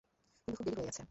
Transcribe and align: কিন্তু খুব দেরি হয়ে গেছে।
কিন্তু 0.47 0.57
খুব 0.57 0.65
দেরি 0.65 0.77
হয়ে 0.77 0.87
গেছে। 0.87 0.99